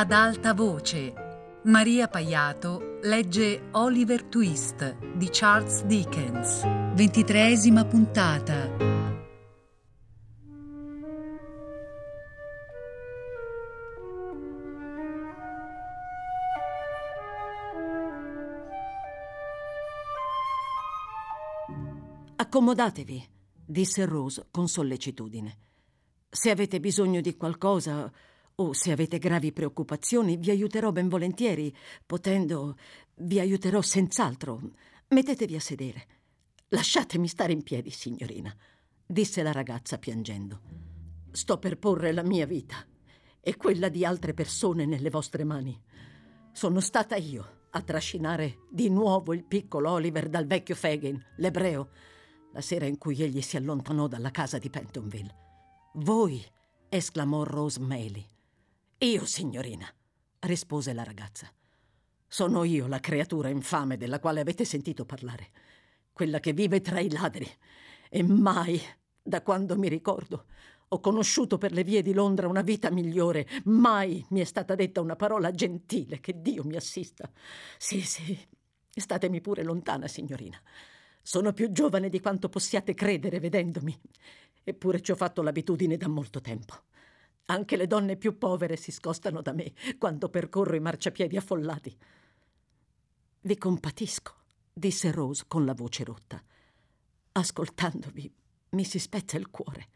[0.00, 1.12] ad alta voce.
[1.64, 6.62] Maria Paiato legge Oliver Twist di Charles Dickens.
[6.94, 8.70] Ventitreesima puntata.
[22.36, 23.28] Accomodatevi,
[23.66, 25.58] disse Rose con sollecitudine.
[26.30, 28.10] Se avete bisogno di qualcosa
[28.60, 31.74] o se avete gravi preoccupazioni, vi aiuterò ben volentieri.
[32.04, 32.76] Potendo,
[33.16, 34.60] vi aiuterò senz'altro.
[35.08, 36.06] Mettetevi a sedere.
[36.68, 38.54] Lasciatemi stare in piedi, signorina,
[39.06, 40.60] disse la ragazza piangendo.
[41.30, 42.84] Sto per porre la mia vita
[43.40, 45.80] e quella di altre persone nelle vostre mani.
[46.52, 51.88] Sono stata io a trascinare di nuovo il piccolo Oliver dal vecchio Fagin, l'ebreo,
[52.52, 55.34] la sera in cui egli si allontanò dalla casa di Pentonville.
[55.94, 56.44] Voi,
[56.88, 58.38] esclamò Rose Maley.
[59.02, 59.90] Io, signorina,
[60.40, 61.50] rispose la ragazza.
[62.26, 65.52] Sono io la creatura infame della quale avete sentito parlare,
[66.12, 67.50] quella che vive tra i ladri.
[68.10, 68.78] E mai,
[69.22, 70.44] da quando mi ricordo,
[70.86, 73.48] ho conosciuto per le vie di Londra una vita migliore.
[73.64, 76.20] Mai mi è stata detta una parola gentile.
[76.20, 77.32] Che Dio mi assista.
[77.78, 78.38] Sì, sì,
[78.90, 80.60] statemi pure lontana, signorina.
[81.22, 83.98] Sono più giovane di quanto possiate credere vedendomi.
[84.62, 86.82] Eppure ci ho fatto l'abitudine da molto tempo.
[87.50, 91.98] Anche le donne più povere si scostano da me quando percorro i marciapiedi affollati.
[93.40, 94.34] Vi compatisco,
[94.72, 96.40] disse Rose con la voce rotta.
[97.32, 98.32] Ascoltandovi
[98.70, 99.88] mi si spezza il cuore.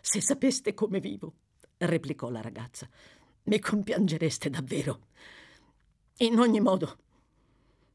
[0.00, 1.34] Se sapeste come vivo,
[1.78, 2.88] replicò la ragazza,
[3.44, 5.00] mi compiangereste davvero.
[6.18, 6.98] In ogni modo,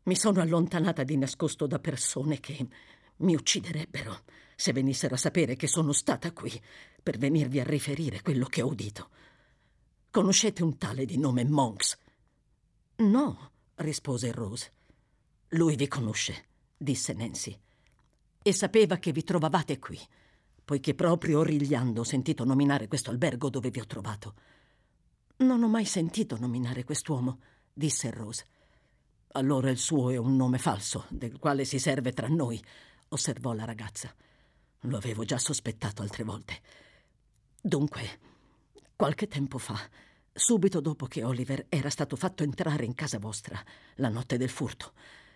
[0.03, 2.67] mi sono allontanata di nascosto da persone che
[3.17, 4.23] mi ucciderebbero
[4.63, 6.49] se venissero a sapere che sono stata qui
[7.03, 9.09] per venirvi a riferire quello che ho udito.
[10.09, 11.97] Conoscete un tale di nome Monks?
[12.95, 14.71] No, rispose Rose.
[15.49, 16.45] Lui vi conosce,
[16.77, 17.59] disse Nancy,
[18.41, 19.99] e sapeva che vi trovavate qui,
[20.63, 24.33] poiché proprio origliando ho sentito nominare questo albergo dove vi ho trovato.
[25.39, 27.41] Non ho mai sentito nominare quest'uomo,
[27.73, 28.47] disse Rose.
[29.33, 32.63] Allora il suo è un nome falso, del quale si serve tra noi,
[33.09, 34.15] osservò la ragazza.
[34.83, 36.61] Lo avevo già sospettato altre volte.
[37.61, 38.19] Dunque,
[38.95, 39.79] qualche tempo fa,
[40.33, 43.63] subito dopo che Oliver era stato fatto entrare in casa vostra,
[43.95, 44.91] la notte del furto,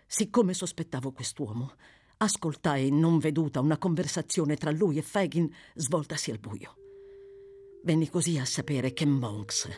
[0.05, 1.75] siccome sospettavo quest'uomo,
[2.17, 6.75] ascoltai non veduta una conversazione tra lui e Fagin svoltasi al buio.
[7.83, 9.69] Venni così a sapere che Monks,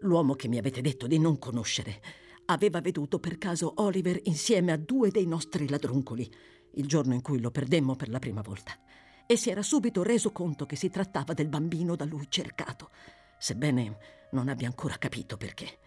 [0.00, 2.02] l'uomo che mi avete detto di non conoscere,
[2.46, 6.30] aveva veduto per caso Oliver insieme a due dei nostri ladruncoli,
[6.72, 8.78] il giorno in cui lo perdemmo per la prima volta,
[9.26, 12.90] e si era subito reso conto che si trattava del bambino da lui cercato,
[13.38, 13.96] sebbene
[14.30, 15.78] non abbia ancora capito perché.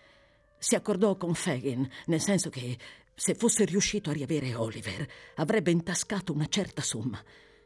[0.57, 2.77] Si accordò con Fagin, nel senso che
[3.13, 7.21] se fosse riuscito a riavere Oliver, avrebbe intascato una certa somma,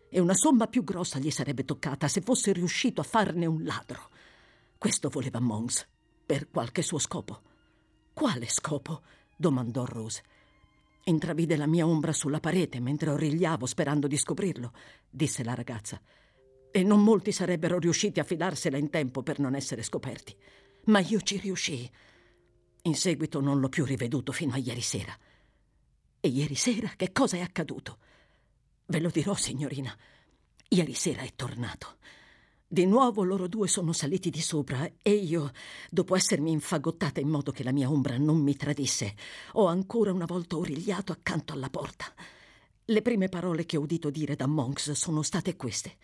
[0.10, 4.10] e una somma più grossa gli sarebbe toccata se fosse riuscito a farne un ladro.
[4.78, 5.88] Questo voleva Mons,
[6.26, 7.42] per qualche suo scopo.
[8.14, 9.02] Quale scopo?
[9.38, 10.24] domandò Rose.
[11.06, 14.74] Intravide la mia ombra sulla parete mentre origliavo sperando di scoprirlo,
[15.10, 16.00] disse la ragazza.
[16.72, 20.36] E non molti sarebbero riusciti a filarsela in tempo per non essere scoperti.
[20.86, 21.92] Ma io ci riuscii.
[22.84, 25.18] In seguito non l'ho più riveduto fino a ieri sera.
[26.20, 27.98] E ieri sera che cosa è accaduto?
[28.86, 29.96] Ve lo dirò, signorina.
[30.70, 31.98] Ieri sera è tornato.
[32.74, 35.52] Di nuovo loro due sono saliti di sopra e io,
[35.90, 39.14] dopo essermi infagottata in modo che la mia ombra non mi tradisse,
[39.56, 42.06] ho ancora una volta origliato accanto alla porta.
[42.86, 45.98] Le prime parole che ho udito dire da Monks sono state queste.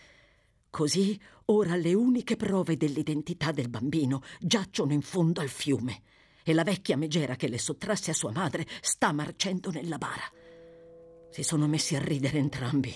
[0.69, 6.01] Così ora le uniche prove dell'identità del bambino giacciono in fondo al fiume
[6.43, 10.29] e la vecchia megera che le sottrasse a sua madre sta marcendo nella bara.
[11.29, 12.93] Si sono messi a ridere entrambi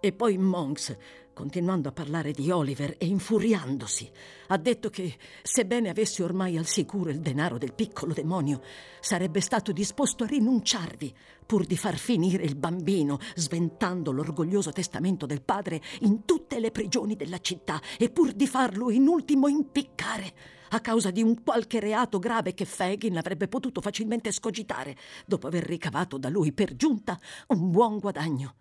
[0.00, 0.96] e poi Monks,
[1.32, 4.10] continuando a parlare di Oliver e infuriandosi,
[4.48, 8.60] ha detto che, sebbene avesse ormai al sicuro il denaro del piccolo demonio,
[9.00, 11.14] sarebbe stato disposto a rinunciarvi
[11.46, 17.16] pur di far finire il bambino, sventando l'orgoglioso testamento del padre in tutte le prigioni
[17.16, 22.18] della città e pur di farlo in ultimo impiccare a causa di un qualche reato
[22.18, 24.96] grave che Fagin avrebbe potuto facilmente scogitare
[25.26, 27.18] dopo aver ricavato da lui per giunta
[27.48, 28.54] un buon guadagno.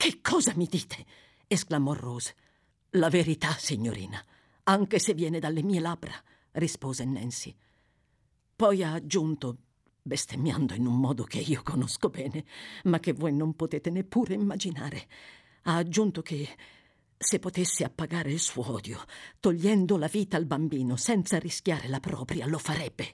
[0.00, 1.04] Che cosa mi dite?
[1.46, 2.34] esclamò Rose.
[2.92, 4.18] La verità, signorina,
[4.62, 6.14] anche se viene dalle mie labbra,
[6.52, 7.54] rispose Nancy.
[8.56, 9.58] Poi ha aggiunto,
[10.00, 12.46] bestemmiando in un modo che io conosco bene,
[12.84, 15.06] ma che voi non potete neppure immaginare,
[15.64, 16.48] ha aggiunto che
[17.18, 19.04] Se potesse appagare il suo odio,
[19.38, 23.12] togliendo la vita al bambino senza rischiare la propria, lo farebbe.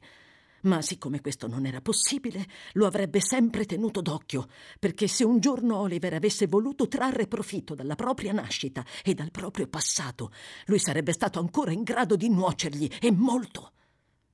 [0.67, 4.49] Ma siccome questo non era possibile, lo avrebbe sempre tenuto d'occhio,
[4.81, 9.69] perché se un giorno Oliver avesse voluto trarre profitto dalla propria nascita e dal proprio
[9.69, 10.33] passato,
[10.67, 13.73] lui sarebbe stato ancora in grado di nuocergli, e molto.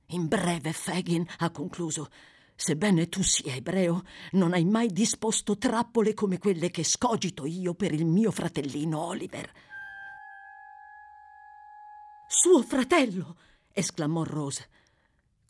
[0.07, 2.09] In breve, Fagin ha concluso,
[2.55, 7.93] Sebbene tu sia ebreo, non hai mai disposto trappole come quelle che scogito io per
[7.93, 9.51] il mio fratellino Oliver.
[12.27, 13.37] Suo fratello!
[13.71, 14.69] esclamò Rose.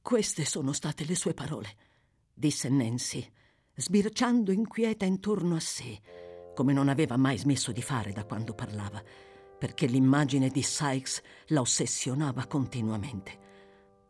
[0.03, 1.77] Queste sono state le sue parole,
[2.33, 3.25] disse Nancy,
[3.73, 6.01] sbirciando inquieta intorno a sé,
[6.53, 9.01] come non aveva mai smesso di fare da quando parlava,
[9.57, 13.39] perché l'immagine di Sykes la ossessionava continuamente.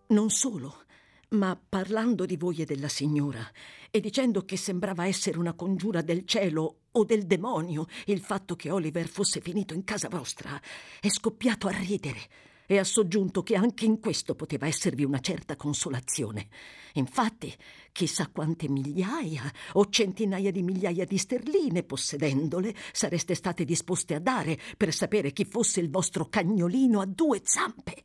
[0.07, 0.85] Non solo,
[1.29, 3.47] ma parlando di voi e della signora
[3.91, 8.71] e dicendo che sembrava essere una congiura del cielo o del demonio il fatto che
[8.71, 10.59] Oliver fosse finito in casa vostra,
[10.99, 15.55] è scoppiato a ridere e ha soggiunto che anche in questo poteva esservi una certa
[15.55, 16.47] consolazione.
[16.93, 17.53] Infatti,
[17.91, 19.43] chissà quante migliaia
[19.73, 25.45] o centinaia di migliaia di sterline, possedendole, sareste state disposte a dare per sapere chi
[25.45, 28.03] fosse il vostro cagnolino a due zampe.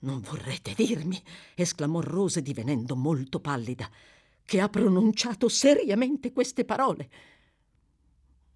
[0.00, 1.20] Non vorrete dirmi,
[1.56, 3.90] esclamò Rose divenendo molto pallida,
[4.44, 7.10] che ha pronunciato seriamente queste parole.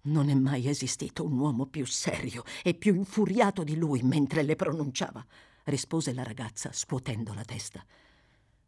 [0.05, 4.55] Non è mai esistito un uomo più serio e più infuriato di lui mentre le
[4.55, 5.25] pronunciava,
[5.63, 7.83] rispose la ragazza, scuotendo la testa.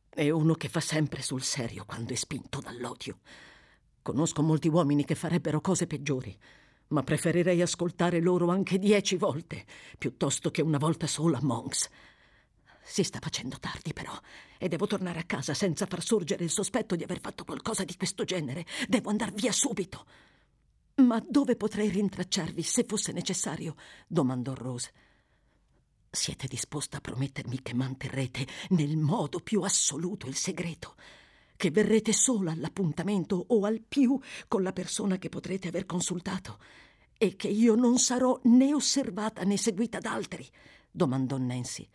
[0.09, 3.19] È uno che fa sempre sul serio quando è spinto dall'odio.
[4.01, 6.35] Conosco molti uomini che farebbero cose peggiori,
[6.87, 9.63] ma preferirei ascoltare loro anche dieci volte
[9.95, 11.87] piuttosto che una volta sola Monks.
[12.83, 14.17] Si sta facendo tardi, però,
[14.57, 17.95] e devo tornare a casa senza far sorgere il sospetto di aver fatto qualcosa di
[17.95, 18.65] questo genere.
[18.87, 20.05] Devo andar via subito.
[20.97, 23.75] Ma dove potrei rintracciarvi se fosse necessario?
[24.07, 24.91] domandò Rose.
[26.09, 30.95] Siete disposta a promettermi che manterrete nel modo più assoluto il segreto?
[31.55, 36.57] Che verrete sola all'appuntamento o al più con la persona che potrete aver consultato?
[37.15, 40.49] E che io non sarò né osservata né seguita da altri?
[40.89, 41.87] domandò Nancy.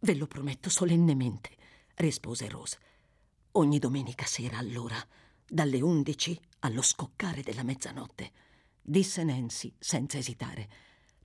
[0.00, 1.50] Ve lo prometto solennemente,
[1.94, 2.78] rispose Rose.
[3.52, 4.96] Ogni domenica sera allora,
[5.46, 8.30] dalle undici allo scoccare della mezzanotte,
[8.80, 10.68] disse Nancy senza esitare.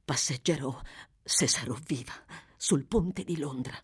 [0.04, 0.80] Passeggerò,
[1.24, 2.14] se sarò viva,
[2.56, 3.76] sul ponte di Londra.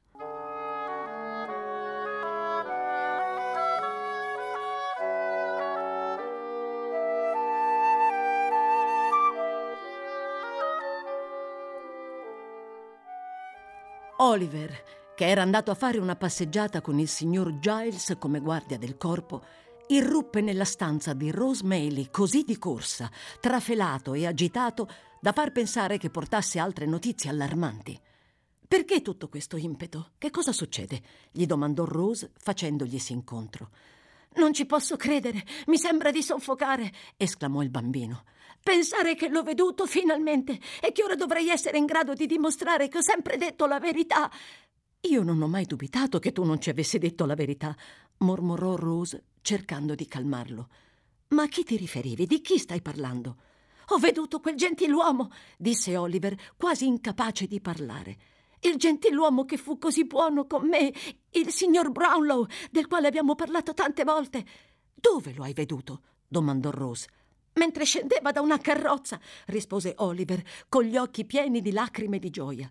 [14.18, 14.84] Oliver,
[15.16, 19.44] che era andato a fare una passeggiata con il signor Giles come guardia del corpo,
[19.88, 24.88] irruppe nella stanza di Rose Maley così di corsa, trafelato e agitato
[25.20, 28.00] da far pensare che portasse altre notizie allarmanti.
[28.68, 30.12] Perché tutto questo impeto?
[30.18, 31.02] Che cosa succede?
[31.32, 33.70] gli domandò Rose facendoglisi incontro.
[34.36, 38.24] Non ci posso credere, mi sembra di soffocare, esclamò il bambino.
[38.64, 42.98] Pensare che l'ho veduto finalmente e che ora dovrei essere in grado di dimostrare che
[42.98, 44.32] ho sempre detto la verità.
[45.02, 47.76] Io non ho mai dubitato che tu non ci avessi detto la verità,
[48.20, 50.70] mormorò Rose, cercando di calmarlo.
[51.30, 52.26] Ma a chi ti riferivi?
[52.26, 53.38] Di chi stai parlando?
[53.88, 58.18] Ho veduto quel gentiluomo, disse Oliver, quasi incapace di parlare.
[58.62, 60.94] Il gentiluomo che fu così buono con me,
[61.32, 64.46] il signor Brownlow, del quale abbiamo parlato tante volte.
[64.94, 66.02] Dove lo hai veduto?
[66.28, 67.08] domandò Rose.
[67.56, 72.70] Mentre scendeva da una carrozza, rispose Oliver, con gli occhi pieni di lacrime di gioia.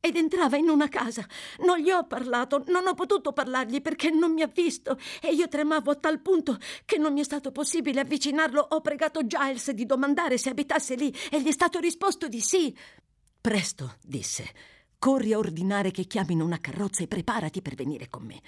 [0.00, 1.26] Ed entrava in una casa.
[1.64, 5.46] Non gli ho parlato, non ho potuto parlargli perché non mi ha visto e io
[5.46, 8.66] tremavo a tal punto che non mi è stato possibile avvicinarlo.
[8.70, 12.74] Ho pregato Giles di domandare se abitasse lì e gli è stato risposto di sì.
[13.40, 14.78] Presto, disse.
[14.98, 18.40] Corri a ordinare che chiamino una carrozza e preparati per venire con me.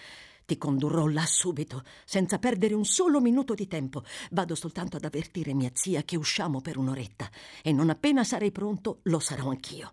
[0.44, 4.02] Ti condurrò là subito, senza perdere un solo minuto di tempo.
[4.32, 7.30] Vado soltanto ad avvertire mia zia che usciamo per un'oretta
[7.62, 9.92] e non appena sarei pronto lo sarò anch'io.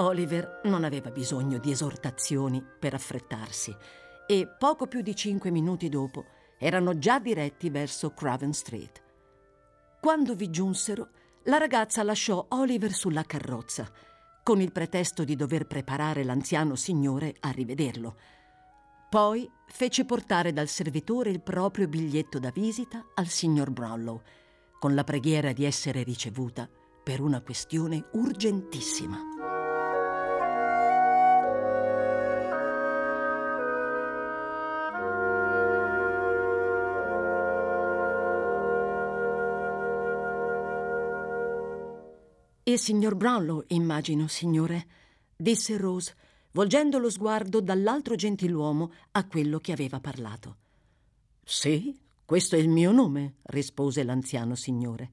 [0.00, 3.76] Oliver non aveva bisogno di esortazioni per affrettarsi
[4.26, 6.24] e poco più di cinque minuti dopo
[6.58, 9.02] erano già diretti verso Craven Street.
[10.00, 11.08] Quando vi giunsero,
[11.44, 13.90] la ragazza lasciò Oliver sulla carrozza
[14.42, 18.16] con il pretesto di dover preparare l'anziano signore a rivederlo.
[19.10, 24.22] Poi fece portare dal servitore il proprio biglietto da visita al signor Brownlow,
[24.78, 26.68] con la preghiera di essere ricevuta
[27.02, 29.39] per una questione urgentissima.
[42.70, 44.86] Il signor Brownlow, immagino, signore,
[45.34, 46.14] disse Rose,
[46.52, 50.56] volgendo lo sguardo dall'altro gentiluomo a quello che aveva parlato.
[51.42, 55.10] Sì, questo è il mio nome, rispose l'anziano signore.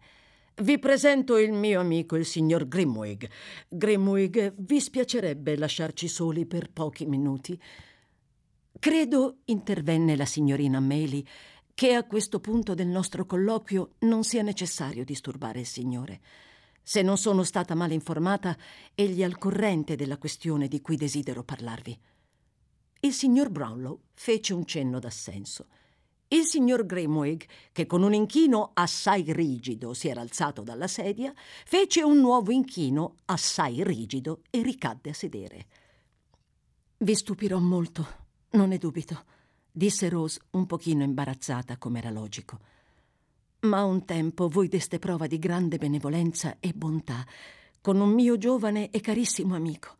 [0.57, 3.27] Vi presento il mio amico, il signor Grimwig.
[3.69, 7.59] Grimwig, vi spiacerebbe lasciarci soli per pochi minuti?
[8.77, 11.25] Credo, intervenne la signorina Meli,
[11.73, 16.21] che a questo punto del nostro colloquio non sia necessario disturbare il signore.
[16.89, 18.57] Se non sono stata male informata,
[18.95, 21.99] egli è al corrente della questione di cui desidero parlarvi.
[23.01, 25.67] Il signor Brownlow fece un cenno d'assenso.
[26.29, 31.33] Il signor Grimwig, che con un inchino assai rigido si era alzato dalla sedia,
[31.65, 35.65] fece un nuovo inchino assai rigido e ricadde a sedere.
[36.99, 38.07] Vi stupirò molto,
[38.51, 39.25] non ne dubito,
[39.69, 42.76] disse Rose un pochino imbarazzata come era logico.
[43.59, 47.25] Ma un tempo voi deste prova di grande benevolenza e bontà
[47.81, 49.95] con un mio giovane e carissimo amico,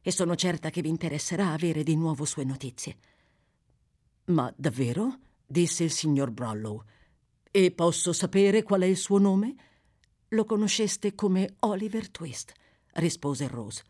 [0.00, 2.96] e sono certa che vi interesserà avere di nuovo sue notizie.
[4.26, 5.18] Ma davvero?
[5.46, 6.82] disse il signor Brollow.
[7.50, 9.54] E posso sapere qual è il suo nome?
[10.28, 12.52] Lo conosceste come Oliver Twist,
[12.94, 13.82] rispose Rose.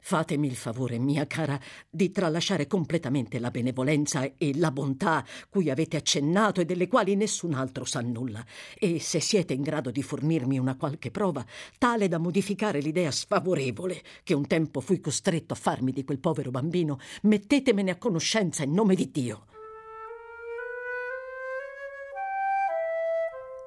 [0.00, 5.96] Fatemi il favore, mia cara, di tralasciare completamente la benevolenza e la bontà cui avete
[5.96, 8.44] accennato e delle quali nessun altro sa nulla.
[8.78, 11.44] E se siete in grado di fornirmi una qualche prova,
[11.76, 16.50] tale da modificare l'idea sfavorevole che un tempo fui costretto a farmi di quel povero
[16.50, 19.46] bambino, mettetemene a conoscenza in nome di Dio.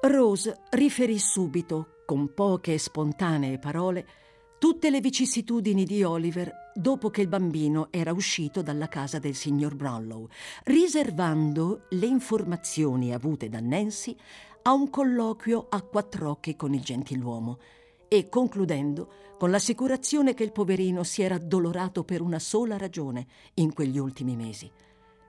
[0.00, 4.04] Rose riferì subito, con poche spontanee parole,
[4.62, 9.74] tutte le vicissitudini di Oliver dopo che il bambino era uscito dalla casa del signor
[9.74, 10.28] Brownlow,
[10.66, 14.14] riservando le informazioni avute da Nancy
[14.62, 17.58] a un colloquio a quattro occhi con il gentiluomo
[18.06, 23.72] e concludendo con l'assicurazione che il poverino si era addolorato per una sola ragione in
[23.72, 24.70] quegli ultimi mesi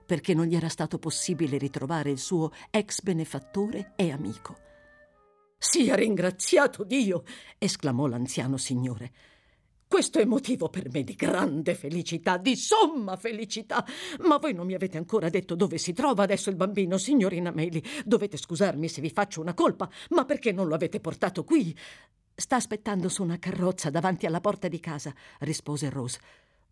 [0.06, 4.73] perché non gli era stato possibile ritrovare il suo ex benefattore e amico.
[5.74, 7.24] Sia ringraziato Dio!
[7.58, 9.12] esclamò l'anziano signore.
[9.88, 13.84] Questo è motivo per me di grande felicità, di somma felicità.
[14.20, 17.84] Ma voi non mi avete ancora detto dove si trova adesso il bambino, signorina Meli.
[18.06, 21.76] Dovete scusarmi se vi faccio una colpa, ma perché non lo avete portato qui?
[22.36, 26.20] Sta aspettando su una carrozza davanti alla porta di casa, rispose Rose.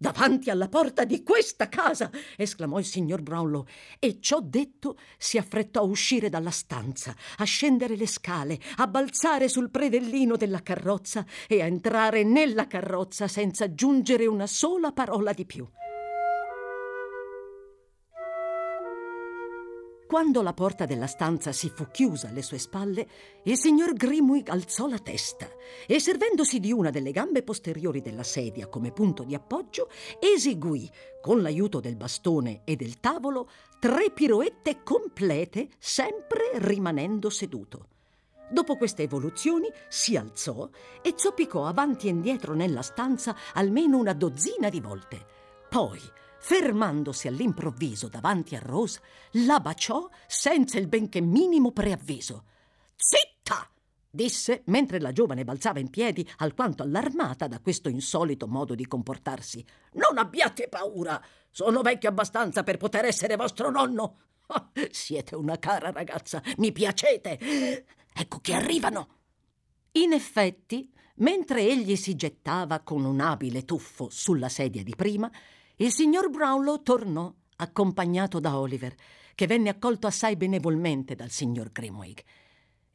[0.01, 2.09] Davanti alla porta di questa casa!
[2.35, 3.63] esclamò il signor Brownlow
[3.99, 9.47] e ciò detto si affrettò a uscire dalla stanza, a scendere le scale, a balzare
[9.47, 15.45] sul predellino della carrozza e a entrare nella carrozza senza aggiungere una sola parola di
[15.45, 15.67] più.
[20.11, 23.07] Quando la porta della stanza si fu chiusa alle sue spalle,
[23.43, 25.47] il signor Grimwig alzò la testa
[25.87, 29.87] e, servendosi di una delle gambe posteriori della sedia come punto di appoggio,
[30.19, 30.91] eseguì,
[31.21, 33.49] con l'aiuto del bastone e del tavolo,
[33.79, 37.87] tre piroette complete, sempre rimanendo seduto.
[38.49, 40.67] Dopo queste evoluzioni si alzò
[41.01, 45.25] e zoppicò avanti e indietro nella stanza almeno una dozzina di volte.
[45.69, 46.01] Poi,
[46.41, 48.99] fermandosi all'improvviso davanti a Rose,
[49.45, 52.45] la baciò senza il benché minimo preavviso.
[52.95, 53.69] Zitta!
[54.13, 59.65] disse mentre la giovane balzava in piedi, alquanto allarmata da questo insolito modo di comportarsi.
[59.93, 61.23] Non abbiate paura!
[61.49, 64.17] Sono vecchio abbastanza per poter essere vostro nonno.
[64.47, 67.85] Oh, siete una cara ragazza, mi piacete.
[68.13, 69.19] Ecco che arrivano.
[69.93, 75.29] In effetti, mentre egli si gettava con un abile tuffo sulla sedia di prima,
[75.81, 78.93] il signor Brownlow tornò, accompagnato da Oliver,
[79.33, 82.21] che venne accolto assai benevolmente dal signor Grimwig.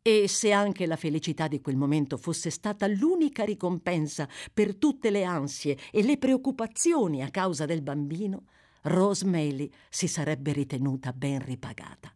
[0.02, 5.24] E se anche la felicità di quel momento fosse stata l'unica ricompensa per tutte le
[5.24, 8.44] ansie e le preoccupazioni a causa del bambino,
[8.82, 12.14] Rose Maylie si sarebbe ritenuta ben ripagata.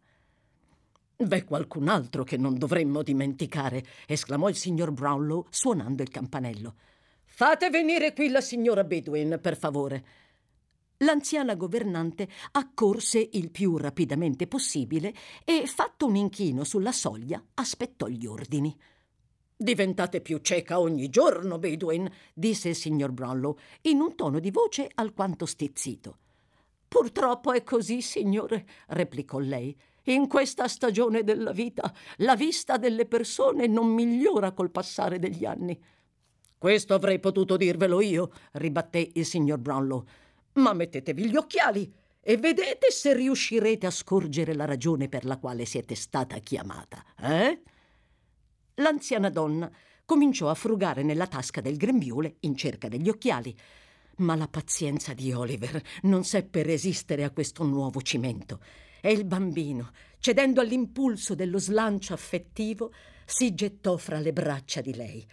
[1.17, 6.75] V'è qualcun altro che non dovremmo dimenticare, esclamò il signor Brownlow suonando il campanello.
[7.25, 10.20] Fate venire qui la signora Bedwin, per favore
[11.01, 18.25] l'anziana governante accorse il più rapidamente possibile e, fatto un inchino sulla soglia, aspettò gli
[18.25, 18.75] ordini.
[19.55, 24.89] Diventate più cieca ogni giorno, Bedouin, disse il signor Brownlow, in un tono di voce
[24.95, 26.17] alquanto stizzito.
[26.87, 29.77] Purtroppo è così, signore, replicò lei.
[30.05, 35.79] In questa stagione della vita la vista delle persone non migliora col passare degli anni.
[36.57, 40.03] Questo avrei potuto dirvelo io, ribatté il signor Brownlow.
[40.53, 45.65] Ma mettetevi gli occhiali e vedete se riuscirete a scorgere la ragione per la quale
[45.65, 47.61] siete stata chiamata, eh?
[48.75, 49.71] L'anziana donna
[50.05, 53.55] cominciò a frugare nella tasca del grembiule in cerca degli occhiali.
[54.17, 58.59] Ma la pazienza di Oliver non seppe resistere a questo nuovo cimento
[59.01, 62.91] e il bambino, cedendo all'impulso dello slancio affettivo,
[63.25, 65.27] si gettò fra le braccia di lei.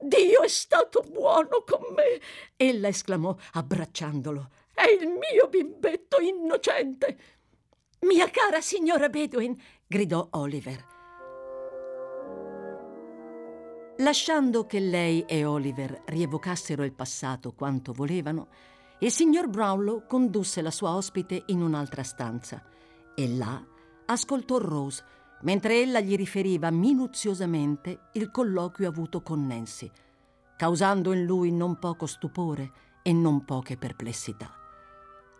[0.00, 2.20] Dio è stato buono con me!
[2.56, 4.50] Ella esclamò abbracciandolo.
[4.72, 7.18] È il mio bimbetto innocente!
[8.00, 9.54] Mia cara signora Bedouin!
[9.86, 10.86] gridò Oliver.
[13.98, 18.48] Lasciando che lei e Oliver rievocassero il passato quanto volevano,
[19.00, 22.64] il signor Brownlow condusse la sua ospite in un'altra stanza
[23.14, 23.62] e là
[24.06, 25.04] ascoltò Rose
[25.42, 29.90] mentre ella gli riferiva minuziosamente il colloquio avuto con Nancy,
[30.56, 34.52] causando in lui non poco stupore e non poche perplessità.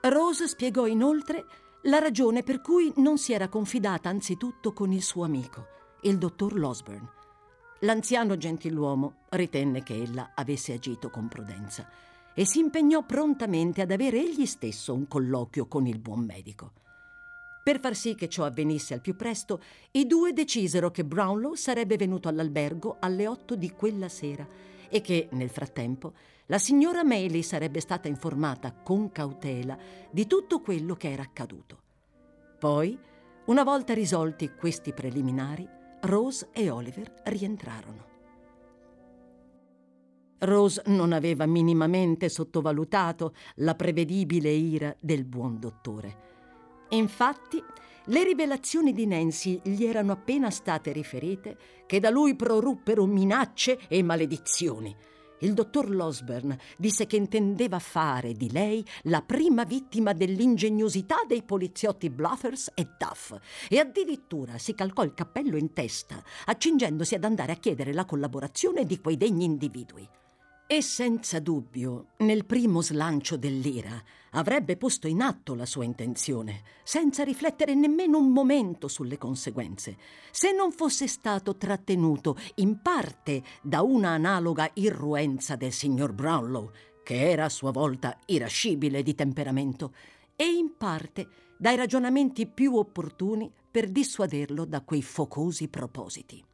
[0.02, 1.44] Rose spiegò inoltre
[1.82, 5.66] la ragione per cui non si era confidata anzitutto con il suo amico,
[6.02, 7.08] il dottor Losburn.
[7.80, 11.88] L'anziano gentiluomo ritenne che ella avesse agito con prudenza
[12.34, 16.72] e si impegnò prontamente ad avere egli stesso un colloquio con il buon medico.
[17.62, 19.60] Per far sì che ciò avvenisse al più presto,
[19.92, 24.46] i due decisero che Brownlow sarebbe venuto all'albergo alle otto di quella sera
[24.88, 26.14] e che, nel frattempo,
[26.46, 29.78] la signora Maley sarebbe stata informata con cautela
[30.10, 31.78] di tutto quello che era accaduto.
[32.58, 32.98] Poi,
[33.46, 35.68] una volta risolti questi preliminari,
[36.02, 38.08] Rose e Oliver rientrarono.
[40.38, 46.29] Rose non aveva minimamente sottovalutato la prevedibile ira del buon dottore
[46.90, 47.62] Infatti,
[48.06, 51.56] le rivelazioni di Nancy gli erano appena state riferite
[51.86, 54.94] che da lui proruppero minacce e maledizioni.
[55.42, 62.10] Il dottor Losburn disse che intendeva fare di lei la prima vittima dell'ingegnosità dei poliziotti
[62.10, 67.56] Bluffers e Duff e addirittura si calcò il cappello in testa, accingendosi ad andare a
[67.56, 70.06] chiedere la collaborazione di quei degni individui.
[70.72, 77.24] E senza dubbio, nel primo slancio dell'ira, avrebbe posto in atto la sua intenzione, senza
[77.24, 79.96] riflettere nemmeno un momento sulle conseguenze,
[80.30, 86.70] se non fosse stato trattenuto in parte da una analoga irruenza del signor Brownlow,
[87.02, 89.92] che era a sua volta irascibile di temperamento,
[90.36, 91.26] e in parte
[91.58, 96.44] dai ragionamenti più opportuni per dissuaderlo da quei focosi propositi.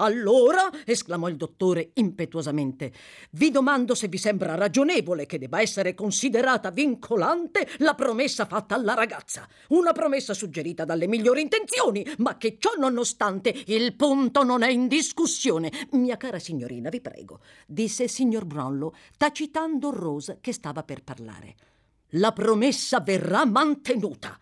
[0.00, 2.92] Allora, esclamò il dottore impetuosamente,
[3.32, 8.94] vi domando se vi sembra ragionevole che debba essere considerata vincolante la promessa fatta alla
[8.94, 9.48] ragazza.
[9.68, 14.86] Una promessa suggerita dalle migliori intenzioni, ma che ciò nonostante il punto non è in
[14.86, 15.72] discussione.
[15.92, 21.54] Mia cara signorina, vi prego, disse il signor Brownlow, tacitando Rose che stava per parlare.
[22.12, 24.38] La promessa verrà mantenuta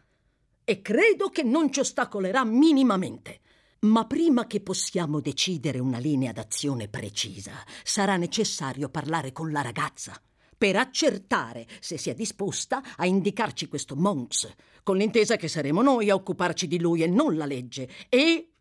[0.65, 3.41] e credo che non ci ostacolerà minimamente.
[3.81, 7.53] Ma prima che possiamo decidere una linea d'azione precisa,
[7.85, 10.21] sarà necessario parlare con la ragazza
[10.57, 16.15] per accertare se sia disposta a indicarci questo Monks, con l'intesa che saremo noi a
[16.15, 18.53] occuparci di lui e non la legge, e,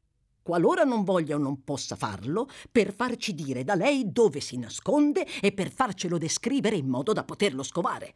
[0.42, 5.26] qualora non voglia o non possa farlo, per farci dire da lei dove si nasconde
[5.40, 8.14] e per farcelo descrivere in modo da poterlo scovare.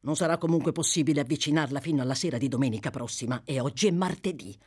[0.00, 4.58] Non sarà comunque possibile avvicinarla fino alla sera di domenica prossima, e oggi è martedì.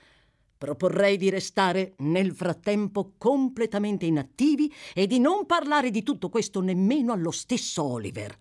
[0.58, 7.12] Proporrei di restare nel frattempo completamente inattivi e di non parlare di tutto questo nemmeno
[7.12, 8.38] allo stesso Oliver.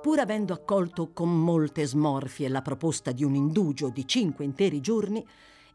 [0.00, 5.26] Pur avendo accolto con molte smorfie la proposta di un indugio di cinque interi giorni,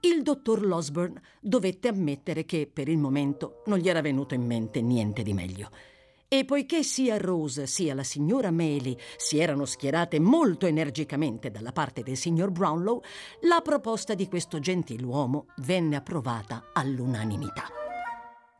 [0.02, 4.82] il dottor Losburn dovette ammettere che per il momento non gli era venuto in mente
[4.82, 5.70] niente di meglio
[6.34, 12.02] e poiché sia Rose sia la signora Maley si erano schierate molto energicamente dalla parte
[12.02, 13.04] del signor Brownlow,
[13.42, 17.66] la proposta di questo gentiluomo venne approvata all'unanimità.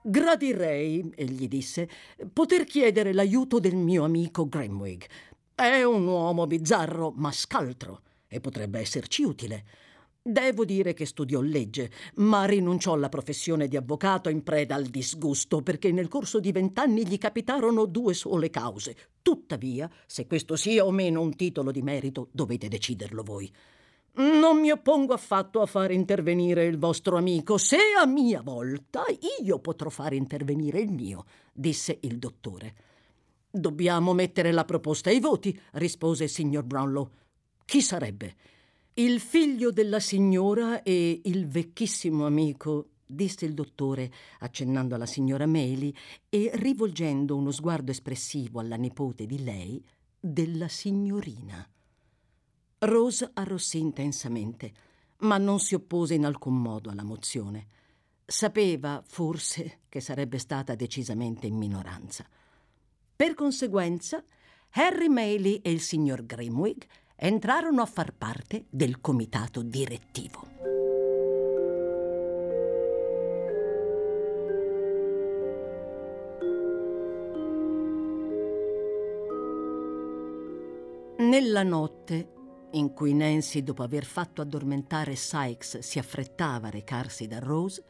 [0.04, 1.90] Gradirei, egli disse,
[2.32, 5.06] poter chiedere l'aiuto del mio amico Grimwig.
[5.56, 9.66] È un uomo bizzarro, ma scaltro, e potrebbe esserci utile.
[10.26, 15.62] Devo dire che studiò legge, ma rinunciò alla professione di avvocato in preda al disgusto
[15.62, 18.96] perché nel corso di vent'anni gli capitarono due sole cause.
[19.22, 23.52] Tuttavia, se questo sia o meno un titolo di merito, dovete deciderlo voi.
[24.14, 29.04] Non mi oppongo affatto a fare intervenire il vostro amico, se a mia volta
[29.44, 32.76] io potrò fare intervenire il mio, disse il dottore.
[33.52, 37.10] Dobbiamo mettere la proposta ai voti, rispose il signor Brownlow.
[37.66, 38.53] Chi sarebbe?
[38.96, 45.96] Il figlio della signora e il vecchissimo amico, disse il dottore, accennando alla signora Meli
[46.30, 49.84] e rivolgendo uno sguardo espressivo alla nipote di lei,
[50.20, 51.68] della signorina.
[52.78, 54.72] Rose arrossì intensamente,
[55.22, 57.68] ma non si oppose in alcun modo alla mozione.
[58.26, 62.28] sapeva, forse, che sarebbe stata decisamente in minoranza.
[63.16, 64.24] Per conseguenza,
[64.72, 70.52] Harry Maley e il signor Grimwig entrarono a far parte del comitato direttivo.
[81.18, 82.34] Nella notte
[82.72, 87.84] in cui Nancy, dopo aver fatto addormentare Sykes, si affrettava a recarsi da Rose,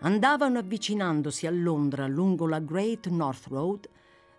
[0.00, 3.88] andavano avvicinandosi a Londra lungo la Great North Road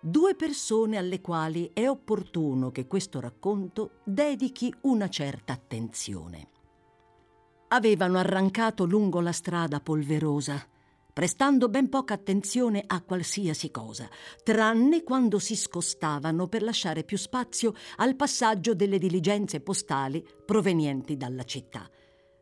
[0.02, 6.50] due persone alle quali è opportuno che questo racconto dedichi una certa attenzione.
[7.68, 10.68] Avevano arrancato lungo la strada polverosa,
[11.14, 14.10] prestando ben poca attenzione a qualsiasi cosa,
[14.44, 21.44] tranne quando si scostavano per lasciare più spazio al passaggio delle diligenze postali provenienti dalla
[21.44, 21.88] città,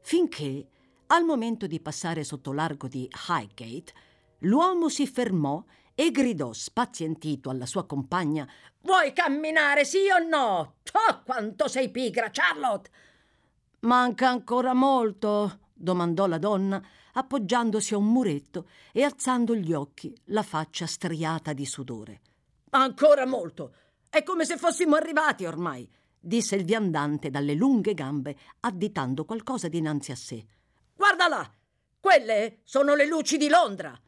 [0.02, 0.66] finché,
[1.08, 3.94] al momento di passare sotto l'arco di Highgate,
[4.40, 5.62] l'uomo si fermò
[6.00, 8.50] e gridò spazientito alla sua compagna
[8.84, 10.76] Vuoi camminare, sì o no?
[10.94, 12.90] Oh, quanto sei pigra, Charlotte!
[13.82, 16.82] Manca ancora molto, domandò la donna,
[17.12, 22.22] appoggiandosi a un muretto e alzando gli occhi, la faccia striata di sudore.
[22.70, 23.74] Ancora molto!
[24.08, 25.86] È come se fossimo arrivati ormai,
[26.18, 30.46] disse il viandante dalle lunghe gambe, additando qualcosa dinanzi a sé.
[30.96, 31.52] Guarda là!
[32.00, 34.00] Quelle sono le luci di Londra!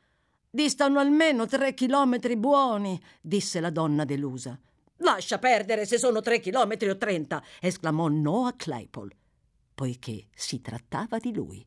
[0.53, 4.59] Distano almeno tre chilometri buoni, disse la donna delusa.
[4.97, 9.15] Lascia perdere se sono tre chilometri o trenta, esclamò Noah Claypole,
[9.73, 11.65] poiché si trattava di lui.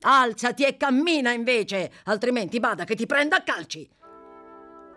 [0.00, 3.88] Alzati e cammina invece, altrimenti bada che ti prenda a calci.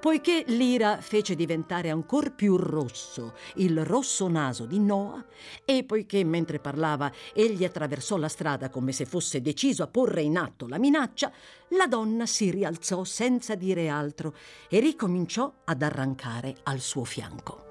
[0.01, 5.23] Poiché l'ira fece diventare ancor più rosso il rosso naso di Noah
[5.63, 10.37] e poiché mentre parlava egli attraversò la strada come se fosse deciso a porre in
[10.37, 11.31] atto la minaccia,
[11.69, 14.33] la donna si rialzò senza dire altro
[14.69, 17.70] e ricominciò ad arrancare al suo fianco.